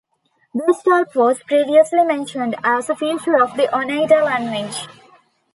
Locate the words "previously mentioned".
1.43-2.55